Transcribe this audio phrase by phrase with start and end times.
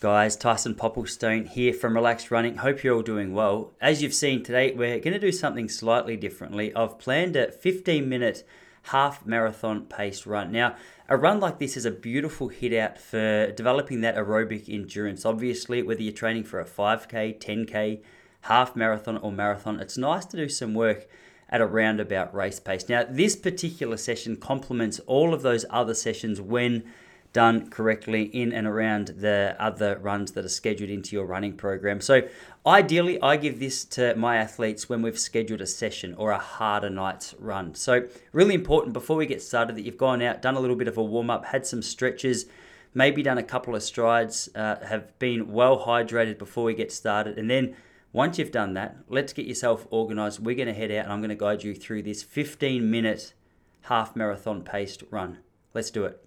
[0.00, 2.56] Guys, Tyson Popplestone here from Relaxed Running.
[2.56, 3.74] Hope you're all doing well.
[3.82, 6.74] As you've seen today, we're going to do something slightly differently.
[6.74, 8.42] I've planned a 15 minute
[8.84, 10.52] half marathon paced run.
[10.52, 10.74] Now,
[11.10, 15.26] a run like this is a beautiful hit out for developing that aerobic endurance.
[15.26, 18.00] Obviously, whether you're training for a 5K, 10K,
[18.44, 21.08] half marathon, or marathon, it's nice to do some work
[21.50, 22.88] at a roundabout race pace.
[22.88, 26.90] Now, this particular session complements all of those other sessions when
[27.32, 32.00] done correctly in and around the other runs that are scheduled into your running program.
[32.00, 32.22] So,
[32.66, 36.90] ideally, I give this to my athletes when we've scheduled a session or a harder
[36.90, 37.74] night's run.
[37.74, 40.88] So, really important before we get started that you've gone out, done a little bit
[40.88, 42.46] of a warm up, had some stretches,
[42.94, 47.38] maybe done a couple of strides, uh, have been well hydrated before we get started,
[47.38, 47.76] and then
[48.12, 50.44] once you've done that, let's get yourself organized.
[50.44, 53.34] We're going to head out and I'm going to guide you through this 15 minute
[53.82, 55.38] half marathon paced run.
[55.74, 56.24] Let's do it.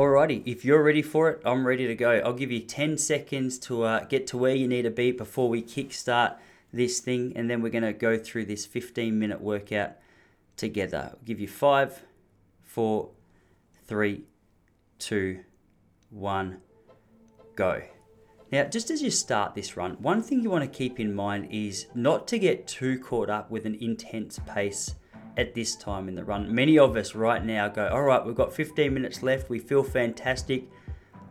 [0.00, 2.22] Alrighty, if you're ready for it, I'm ready to go.
[2.24, 5.50] I'll give you 10 seconds to uh, get to where you need to be before
[5.50, 6.36] we kickstart
[6.72, 9.98] this thing, and then we're going to go through this 15 minute workout
[10.56, 11.10] together.
[11.12, 12.00] I'll give you five,
[12.62, 13.10] four,
[13.84, 14.24] three,
[14.98, 15.40] two,
[16.08, 16.62] one,
[17.54, 17.82] go.
[18.50, 21.48] Now, just as you start this run, one thing you want to keep in mind
[21.50, 24.94] is not to get too caught up with an intense pace
[25.36, 26.52] at this time in the run.
[26.54, 29.82] Many of us right now go, all right, we've got 15 minutes left, we feel
[29.82, 30.64] fantastic,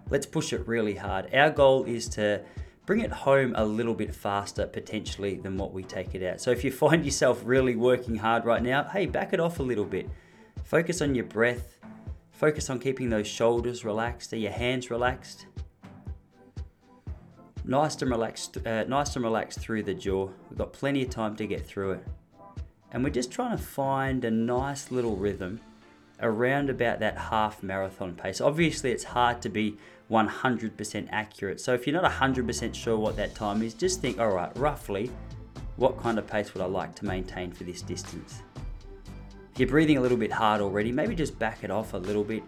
[0.09, 1.33] let's push it really hard.
[1.33, 2.41] Our goal is to
[2.85, 6.41] bring it home a little bit faster potentially than what we take it out.
[6.41, 9.63] So if you find yourself really working hard right now, hey, back it off a
[9.63, 10.09] little bit.
[10.63, 11.77] Focus on your breath.
[12.31, 14.31] Focus on keeping those shoulders relaxed.
[14.33, 15.45] Are your hands relaxed?
[17.65, 20.29] Nice and relaxed, uh, nice and relaxed through the jaw.
[20.49, 22.07] We've got plenty of time to get through it
[22.91, 25.59] and we're just trying to find a nice little rhythm
[26.21, 28.41] around about that half marathon pace.
[28.41, 29.77] Obviously, it's hard to be
[30.11, 31.61] 100% accurate.
[31.61, 35.11] So if you're not 100% sure what that time is, just think, all right, roughly,
[35.75, 38.41] what kind of pace would I like to maintain for this distance?
[39.53, 42.23] If you're breathing a little bit hard already, maybe just back it off a little
[42.23, 42.43] bit.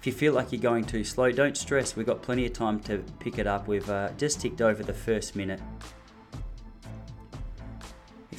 [0.00, 1.96] If you feel like you're going too slow, don't stress.
[1.96, 3.66] We've got plenty of time to pick it up.
[3.66, 5.60] We've uh, just ticked over the first minute.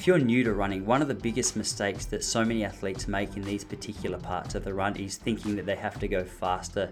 [0.08, 3.36] If you're new to running, one of the biggest mistakes that so many athletes make
[3.36, 6.90] in these particular parts of the run is thinking that they have to go faster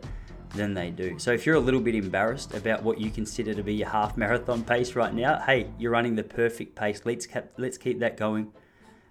[0.54, 1.18] than they do.
[1.18, 4.18] So if you're a little bit embarrassed about what you consider to be your half
[4.18, 7.00] marathon pace right now, hey, you're running the perfect pace.
[7.06, 8.52] Let's keep, let's keep that going.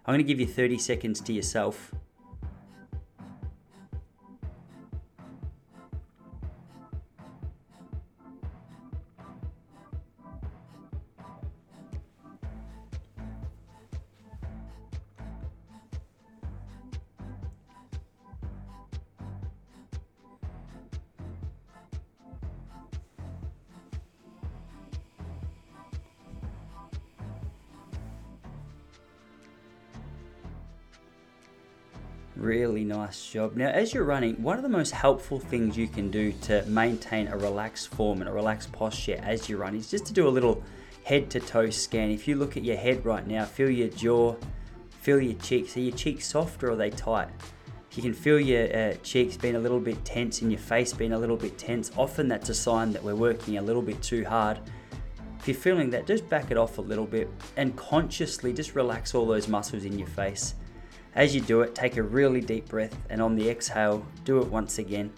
[0.06, 1.92] I'm going to give you 30 seconds to yourself
[32.36, 33.56] Really nice job.
[33.56, 37.30] Now, as you're running, one of the most helpful things you can do to maintain
[37.30, 40.30] a relaxed form and a relaxed posture as you run is just to do a
[40.30, 40.62] little
[41.06, 42.12] head to toe scan.
[42.12, 44.36] If you look at your head right now, feel your jaw,
[44.90, 45.78] feel your cheeks.
[45.78, 47.30] Are your cheeks soft or are they tight?
[47.90, 50.92] If you can feel your uh, cheeks being a little bit tense and your face
[50.92, 54.04] being a little bit tense, often that's a sign that we're working a little bit
[54.04, 54.60] too hard.
[55.40, 59.16] If you're feeling that, just back it off a little bit and consciously just relax
[59.16, 60.56] all those muscles in your face.
[61.16, 64.48] As you do it, take a really deep breath and on the exhale, do it
[64.48, 65.12] once again.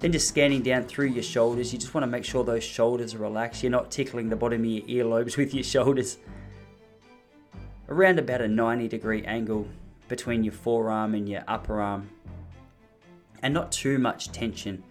[0.00, 3.14] Then just scanning down through your shoulders, you just want to make sure those shoulders
[3.14, 3.62] are relaxed.
[3.62, 6.18] You're not tickling the bottom of your earlobes with your shoulders.
[7.88, 9.68] Around about a 90 degree angle
[10.08, 12.08] between your forearm and your upper arm.
[13.42, 14.82] And not too much tension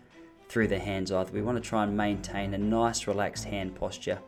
[0.47, 1.31] through the hands either.
[1.31, 4.19] We want to try and maintain a nice relaxed hand posture.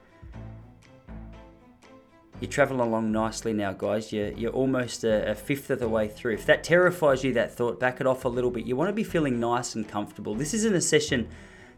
[2.41, 4.11] You're traveling along nicely now, guys.
[4.11, 6.33] You're, you're almost a, a, fifth of the way through.
[6.33, 8.65] If that terrifies you, that thought, back it off a little bit.
[8.65, 10.35] You want to be feeling nice and comfortable.
[10.35, 11.29] This isn't a session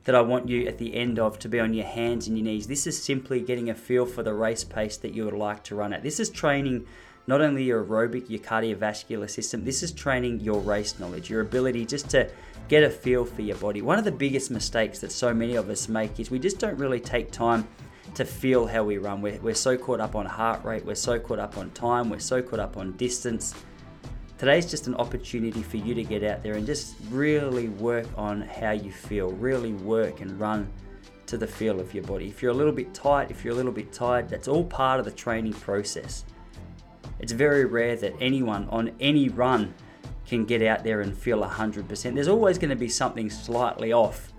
[0.06, 2.45] that I want you at the end of to be on your hands and your
[2.45, 2.65] knees.
[2.65, 5.75] This is simply getting a feel for the race pace that you would like to
[5.75, 6.01] run at.
[6.01, 6.88] This is training
[7.27, 11.86] not only your aerobic, your cardiovascular system, this is training your race knowledge, your ability
[11.86, 12.31] just to
[12.69, 13.81] get a feel for your body.
[13.81, 16.77] One of the biggest mistakes that so many of us make is we just don't
[16.77, 17.68] really take time
[18.15, 19.21] to feel how we run.
[19.21, 22.19] We're, we're so caught up on heart rate, we're so caught up on time, we're
[22.19, 23.54] so caught up on distance.
[24.38, 28.42] Today's just an opportunity for you to get out there and just really work on
[28.42, 30.71] how you feel, really work and run
[31.25, 32.27] to the feel of your body.
[32.27, 35.00] If you're a little bit tight, if you're a little bit tired, that's all part
[35.00, 36.24] of the training process.
[37.19, 39.74] It's very rare that anyone on any run
[40.27, 42.13] can get out there and feel 100%.
[42.13, 44.31] There's always going to be something slightly off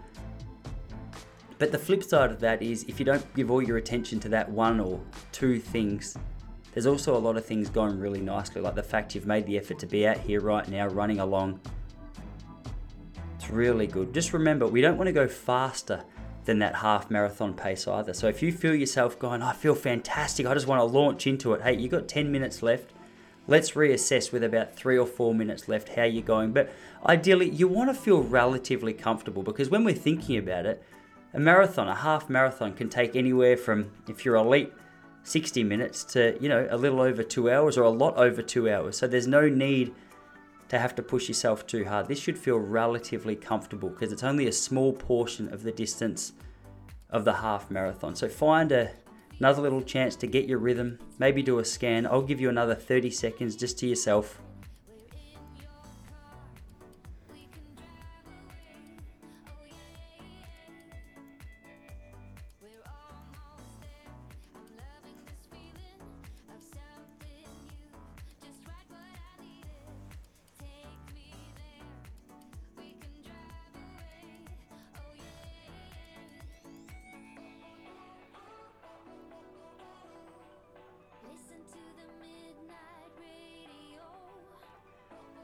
[1.58, 4.28] But the flip side of that is if you don't give all your attention to
[4.30, 5.00] that one or
[5.32, 6.16] two things,
[6.72, 9.58] there's also a lot of things going really nicely, like the fact you've made the
[9.58, 11.60] effort to be out here right now, running along.
[13.36, 14.14] It's really good.
[14.14, 16.04] Just remember, we don't want to go faster
[16.44, 18.14] than that half marathon pace either.
[18.14, 21.52] So if you feel yourself going, I feel fantastic, I just want to launch into
[21.52, 22.92] it, hey, you've got 10 minutes left.
[23.48, 26.52] Let's reassess with about three or four minutes left how you're going.
[26.52, 26.70] But
[27.04, 30.82] ideally, you want to feel relatively comfortable because when we're thinking about it,
[31.34, 34.72] a marathon, a half marathon, can take anywhere from, if you're elite,
[35.24, 38.70] 60 minutes to, you know, a little over two hours or a lot over two
[38.70, 38.96] hours.
[38.96, 39.94] So there's no need
[40.68, 42.08] to have to push yourself too hard.
[42.08, 46.32] This should feel relatively comfortable because it's only a small portion of the distance
[47.10, 48.14] of the half marathon.
[48.16, 48.90] So find a,
[49.38, 52.06] Another little chance to get your rhythm, maybe do a scan.
[52.06, 54.40] I'll give you another 30 seconds just to yourself.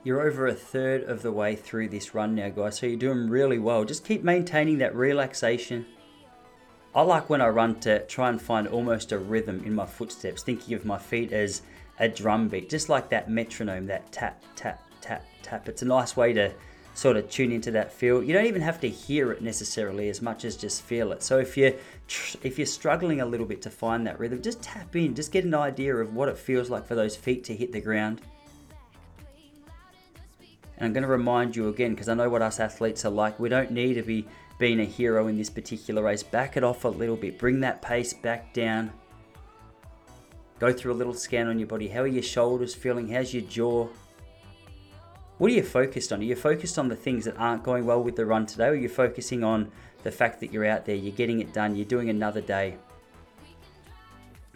[0.05, 3.31] You're over a third of the way through this run now, guys, so you're doing
[3.31, 3.87] really well.
[3.87, 5.87] Just keep maintaining that relaxation.
[6.95, 10.43] I like when I run to try and find almost a rhythm in my footsteps,
[10.43, 11.62] thinking of my feet as
[11.99, 15.71] a drum beat, just like that metronome, that tap, tap, tap, tap.
[15.71, 16.53] It's a nice way to
[16.93, 18.23] sort of tune into that feel.
[18.23, 21.23] You don't even have to hear it necessarily as much as just feel it.
[21.23, 21.73] So if you're
[22.43, 25.45] if you're struggling a little bit to find that rhythm, just tap in, just get
[25.45, 28.21] an idea of what it feels like for those feet to hit the ground.
[30.76, 33.38] And I'm going to remind you again, because I know what us athletes are like.
[33.38, 34.26] We don't need to be
[34.59, 36.23] being a hero in this particular race.
[36.23, 37.38] Back it off a little bit.
[37.38, 38.93] Bring that pace back down.
[40.59, 41.88] Go through a little scan on your body.
[41.88, 43.09] How are your shoulders feeling?
[43.09, 43.88] How's your jaw?
[45.38, 46.21] What are you focused on?
[46.21, 48.67] Are you focused on the things that aren't going well with the run today?
[48.67, 49.70] Or are you focusing on
[50.05, 52.77] the fact that you're out there, you're getting it done, you're doing another day?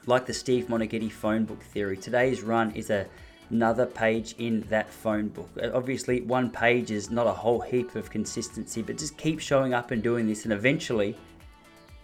[0.06, 3.06] Like the Steve Moneghetti phone book theory, today's run is a
[3.50, 5.48] another page in that phone book.
[5.62, 9.74] Uh, obviously, one page is not a whole heap of consistency, but just keep showing
[9.74, 11.16] up and doing this, and eventually,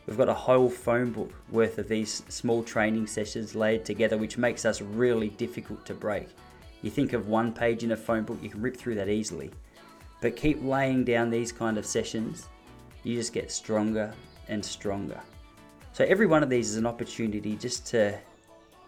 [0.07, 4.39] we've got a whole phone book worth of these small training sessions laid together, which
[4.39, 6.29] makes us really difficult to break.
[6.83, 9.51] You think of one page in a phone book, you can rip through that easily.
[10.21, 12.49] But keep laying down these kind of sessions,
[13.03, 14.15] you just get stronger
[14.49, 15.21] and stronger.
[15.93, 18.19] So every one of these is an opportunity just to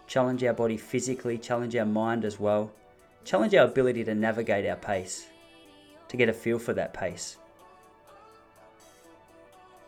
[0.07, 2.71] challenge our body physically, challenge our mind as well,
[3.25, 5.27] challenge our ability to navigate our pace,
[6.07, 7.37] to get a feel for that pace.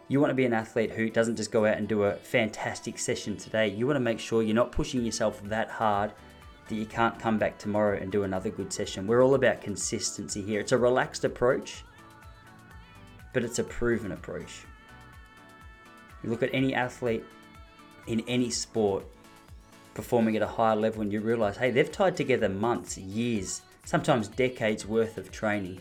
[0.09, 2.97] You want to be an athlete who doesn't just go out and do a fantastic
[2.97, 3.67] session today.
[3.67, 6.11] You want to make sure you're not pushing yourself that hard
[6.67, 9.07] that you can't come back tomorrow and do another good session.
[9.07, 10.59] We're all about consistency here.
[10.59, 11.83] It's a relaxed approach,
[13.33, 14.65] but it's a proven approach.
[16.23, 17.23] You look at any athlete
[18.07, 19.05] in any sport,
[19.99, 24.29] performing at a higher level and you realize, hey, they've tied together months, years, sometimes
[24.29, 25.77] decades worth of training.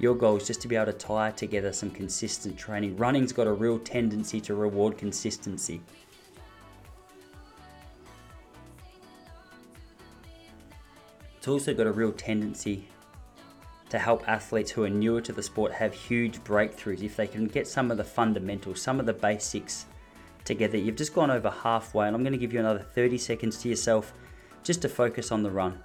[0.00, 2.96] Your goal is just to be able to tie together some consistent training.
[2.96, 5.80] Running's got a real tendency to reward consistency.
[11.36, 12.88] It's also got a real tendency
[13.90, 17.46] to help athletes who are newer to the sport have huge breakthroughs if they can
[17.46, 19.86] get some of the fundamentals, some of the basics
[20.52, 20.76] together.
[20.76, 23.68] You've just gone over halfway, and I'm going to give you another 30 seconds to
[23.68, 24.12] yourself
[24.62, 25.82] just to focus on the run.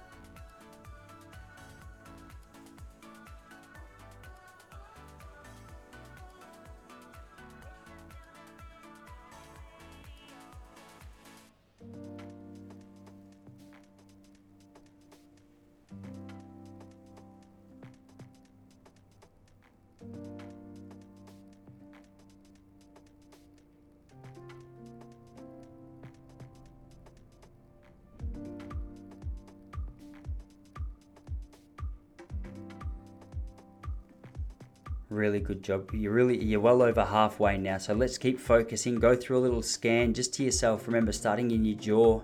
[35.18, 35.90] Really good job.
[35.92, 37.78] You're really you're well over halfway now.
[37.78, 39.00] So let's keep focusing.
[39.00, 40.86] Go through a little scan just to yourself.
[40.86, 42.22] Remember starting in your jaw,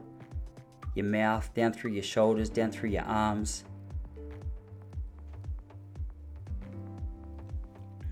[0.95, 3.65] your mouth, down through your shoulders, down through your arms.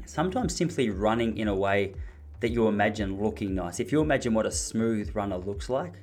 [0.04, 1.94] Sometimes simply running in a way
[2.40, 3.78] that you imagine looking nice.
[3.78, 5.94] If you imagine what a smooth runner looks like,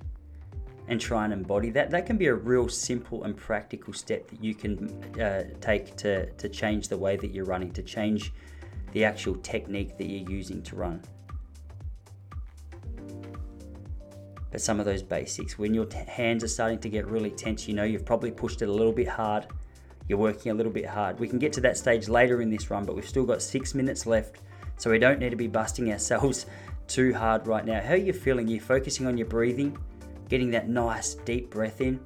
[0.88, 1.92] and try and embody that.
[1.92, 4.90] That can be a real simple and practical step that you can
[5.22, 8.32] uh, take to, to change the way that you're running, to change
[8.92, 11.02] the actual technique that you're using to run.
[14.52, 17.68] But some of those basics, when your t- hands are starting to get really tense,
[17.68, 19.48] you know you've probably pushed it a little bit hard.
[20.08, 21.20] You're working a little bit hard.
[21.20, 23.76] We can get to that stage later in this run, but we've still got six
[23.76, 24.38] minutes left,
[24.78, 26.48] so we don't need to be busting ourselves
[26.88, 27.80] too hard right now.
[27.80, 28.48] How are you feeling?
[28.48, 29.78] You're focusing on your breathing,
[30.30, 32.00] getting that nice deep breath in.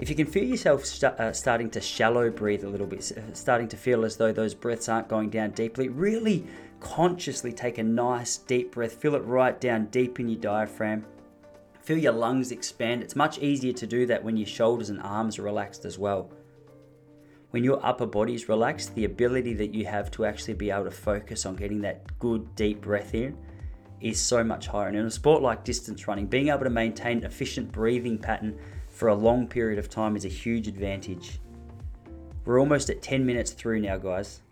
[0.00, 3.68] If you can feel yourself st- uh, starting to shallow breathe a little bit, starting
[3.68, 6.46] to feel as though those breaths aren't going down deeply, really
[6.80, 8.94] consciously take a nice deep breath.
[8.94, 11.04] Feel it right down deep in your diaphragm.
[11.82, 13.02] Feel your lungs expand.
[13.02, 16.30] It's much easier to do that when your shoulders and arms are relaxed as well.
[17.50, 20.84] When your upper body is relaxed, the ability that you have to actually be able
[20.84, 23.36] to focus on getting that good deep breath in
[24.00, 24.88] is so much higher.
[24.88, 28.58] And in a sport like distance running, being able to maintain an efficient breathing pattern
[29.00, 31.40] for a long period of time is a huge advantage.
[32.44, 34.42] We're almost at 10 minutes through now, guys.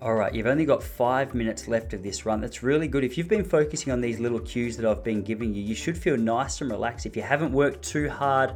[0.00, 2.40] All right, you've only got five minutes left of this run.
[2.40, 3.02] That's really good.
[3.02, 5.98] If you've been focusing on these little cues that I've been giving you, you should
[5.98, 7.04] feel nice and relaxed.
[7.04, 8.54] If you haven't worked too hard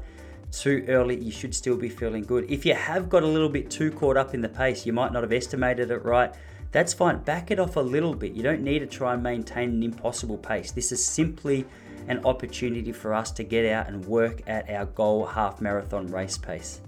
[0.53, 2.51] too early, you should still be feeling good.
[2.51, 5.13] If you have got a little bit too caught up in the pace, you might
[5.13, 6.33] not have estimated it right.
[6.71, 7.19] That's fine.
[7.19, 8.33] Back it off a little bit.
[8.33, 10.71] You don't need to try and maintain an impossible pace.
[10.71, 11.67] This is simply
[12.09, 16.39] an opportunity for us to get out and work at our goal half marathon race
[16.39, 16.81] pace.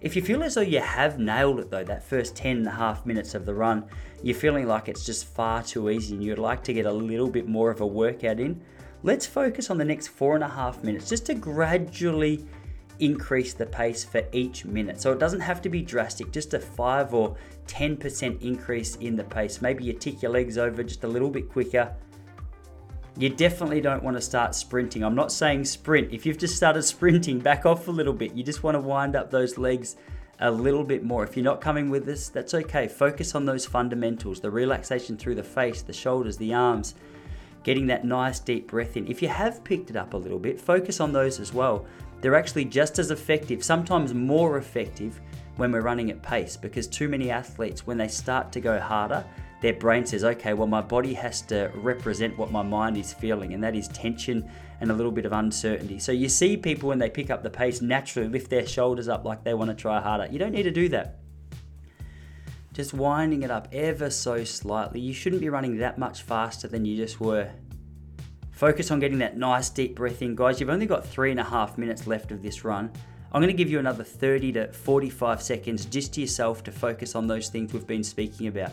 [0.00, 2.70] If you feel as though you have nailed it though, that first 10 and a
[2.70, 3.84] half minutes of the run,
[4.22, 7.28] you're feeling like it's just far too easy and you'd like to get a little
[7.28, 8.60] bit more of a workout in,
[9.02, 12.46] let's focus on the next four and a half minutes just to gradually
[13.00, 15.00] increase the pace for each minute.
[15.00, 17.36] So it doesn't have to be drastic, just a 5 or
[17.66, 19.60] 10% increase in the pace.
[19.62, 21.94] Maybe you tick your legs over just a little bit quicker.
[23.16, 25.02] You definitely don't want to start sprinting.
[25.02, 26.12] I'm not saying sprint.
[26.12, 28.34] If you've just started sprinting, back off a little bit.
[28.34, 29.96] You just want to wind up those legs
[30.40, 31.24] a little bit more.
[31.24, 32.86] If you're not coming with this, that's okay.
[32.86, 36.94] Focus on those fundamentals the relaxation through the face, the shoulders, the arms,
[37.64, 39.08] getting that nice deep breath in.
[39.08, 41.86] If you have picked it up a little bit, focus on those as well
[42.20, 45.20] they're actually just as effective, sometimes more effective
[45.56, 49.24] when we're running at pace because too many athletes, when they start to go harder,
[49.60, 53.54] their brain says, okay, well, my body has to represent what my mind is feeling,
[53.54, 54.48] and that is tension
[54.80, 55.98] and a little bit of uncertainty.
[55.98, 59.24] So you see people when they pick up the pace naturally lift their shoulders up
[59.24, 60.28] like they want to try harder.
[60.30, 61.18] You don't need to do that.
[62.72, 65.00] Just winding it up ever so slightly.
[65.00, 67.50] You shouldn't be running that much faster than you just were.
[68.58, 70.34] Focus on getting that nice deep breath in.
[70.34, 72.90] Guys, you've only got three and a half minutes left of this run.
[73.30, 77.14] I'm going to give you another 30 to 45 seconds just to yourself to focus
[77.14, 78.72] on those things we've been speaking about.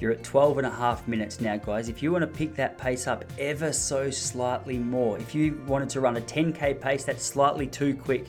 [0.00, 1.88] You're at 12 and a half minutes now, guys.
[1.88, 5.88] If you want to pick that pace up ever so slightly more, if you wanted
[5.90, 8.26] to run a 10k pace, that's slightly too quick,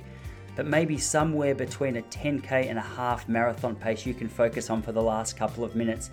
[0.55, 4.81] but maybe somewhere between a 10k and a half marathon pace you can focus on
[4.81, 6.11] for the last couple of minutes.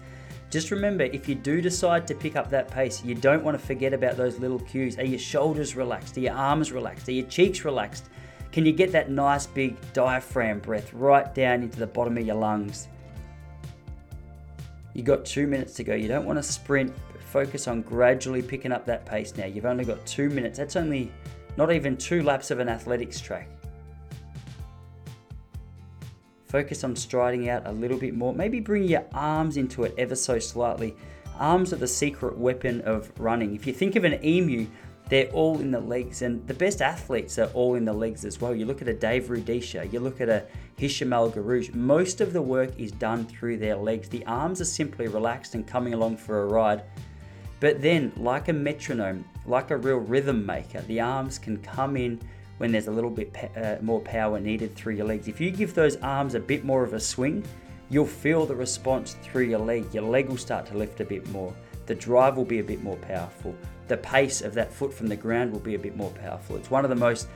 [0.48, 3.66] Just remember, if you do decide to pick up that pace, you don't want to
[3.66, 4.98] forget about those little cues.
[4.98, 6.16] Are your shoulders relaxed?
[6.16, 7.08] Are your arms relaxed?
[7.08, 8.08] Are your cheeks relaxed?
[8.52, 12.36] Can you get that nice big diaphragm breath right down into the bottom of your
[12.36, 12.88] lungs?
[14.94, 15.94] You got two minutes to go.
[15.94, 16.92] You don't want to sprint.
[17.20, 19.46] Focus on gradually picking up that pace now.
[19.46, 20.58] You've only got two minutes.
[20.58, 21.10] That's only
[21.56, 23.48] not even two laps of an athletics track.
[26.44, 28.34] Focus on striding out a little bit more.
[28.34, 30.94] Maybe bring your arms into it ever so slightly.
[31.38, 33.54] Arms are the secret weapon of running.
[33.54, 34.66] If you think of an emu,
[35.08, 38.40] they're all in the legs, and the best athletes are all in the legs as
[38.40, 38.54] well.
[38.54, 40.44] You look at a Dave Rudisha, you look at a
[40.78, 44.08] Hicham El Guerrouj, most of the work is done through their legs.
[44.08, 46.82] The arms are simply relaxed and coming along for a ride.
[47.60, 52.20] But then, like a metronome, like a real rhythm maker, the arms can come in
[52.58, 55.28] when there's a little bit uh, more power needed through your legs.
[55.28, 57.44] If you give those arms a bit more of a swing,
[57.88, 59.92] you'll feel the response through your leg.
[59.94, 61.54] Your leg will start to lift a bit more.
[61.86, 63.54] The drive will be a bit more powerful.
[63.88, 66.56] The pace of that foot from the ground will be a bit more powerful.
[66.56, 67.28] It's one of the most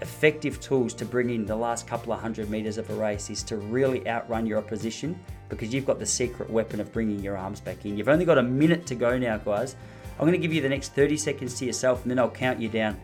[0.00, 3.42] effective tools to bring in the last couple of hundred meters of a race is
[3.44, 7.60] to really outrun your opposition because you've got the secret weapon of bringing your arms
[7.60, 7.96] back in.
[7.96, 9.76] You've only got a minute to go now, guys.
[10.18, 12.60] I'm going to give you the next 30 seconds to yourself and then I'll count
[12.60, 12.98] you down.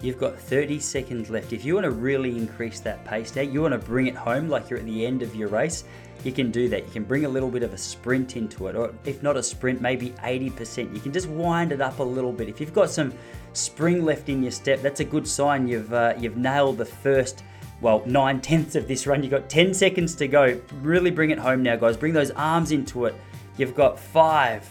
[0.00, 1.52] You've got 30 seconds left.
[1.52, 4.48] If you want to really increase that pace now, you want to bring it home
[4.48, 5.84] like you're at the end of your race,
[6.22, 6.84] you can do that.
[6.86, 9.42] You can bring a little bit of a sprint into it, or if not a
[9.42, 10.94] sprint, maybe 80%.
[10.94, 12.48] You can just wind it up a little bit.
[12.48, 13.12] If you've got some
[13.54, 17.42] spring left in your step, that's a good sign you've uh, you've nailed the first
[17.80, 19.22] well, nine tenths of this run.
[19.22, 20.60] You've got 10 seconds to go.
[20.80, 21.96] Really bring it home now, guys.
[21.96, 23.14] Bring those arms into it.
[23.56, 24.68] You've got five,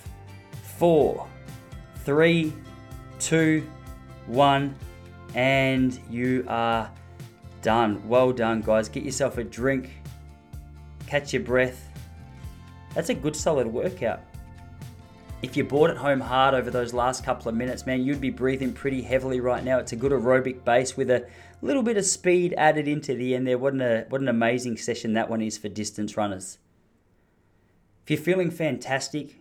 [0.78, 1.26] four,
[2.04, 2.54] three,
[3.20, 3.66] two,
[4.26, 4.76] one
[5.38, 6.92] and you are
[7.62, 8.06] done.
[8.10, 8.90] Well done, guys.
[8.90, 9.92] Get yourself a drink,
[11.06, 11.90] catch your breath.
[12.96, 14.22] That's a good solid workout.
[15.44, 18.32] If you bought it home hard over those last couple of minutes, man, you'd be
[18.32, 19.78] breathing pretty heavily right now.
[19.78, 21.28] It's a good aerobic base with a
[21.62, 23.60] little bit of speed added into the end there.
[23.60, 26.58] What an, what an amazing session that one is for distance runners.
[28.04, 29.37] If you're feeling fantastic,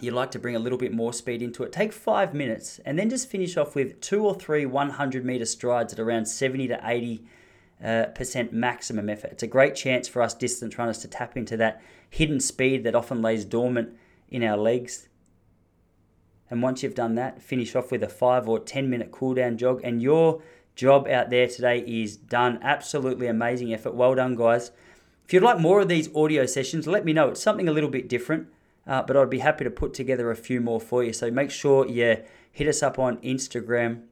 [0.00, 2.98] you'd like to bring a little bit more speed into it, take five minutes and
[2.98, 6.80] then just finish off with two or three 100 meter strides at around 70 to
[6.82, 7.24] 80
[7.82, 9.32] uh, percent maximum effort.
[9.32, 12.94] It's a great chance for us distance runners to tap into that hidden speed that
[12.94, 13.96] often lays dormant
[14.28, 15.08] in our legs.
[16.50, 19.56] And once you've done that, finish off with a five or 10 minute cool down
[19.56, 19.80] jog.
[19.82, 20.42] And your
[20.74, 22.58] job out there today is done.
[22.62, 23.94] Absolutely amazing effort.
[23.94, 24.70] Well done, guys.
[25.24, 27.28] If you'd like more of these audio sessions, let me know.
[27.28, 28.48] It's something a little bit different
[28.86, 31.12] uh, but I'd be happy to put together a few more for you.
[31.12, 32.22] So make sure you
[32.52, 34.02] hit us up on Instagram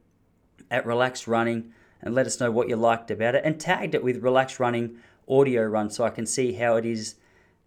[0.69, 4.03] at Relaxed Running and let us know what you liked about it and tagged it
[4.03, 7.15] with Relaxed Running audio run so I can see how it is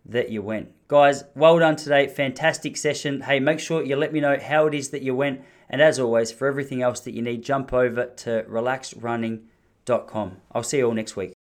[0.05, 0.73] that you went.
[0.87, 2.07] Guys, well done today.
[2.07, 3.23] Fantastic session.
[3.23, 5.42] Hey, make sure you let me know how it is that you went.
[5.68, 10.37] And as always, for everything else that you need, jump over to relaxedrunning.com.
[10.53, 11.33] I'll see you all next week.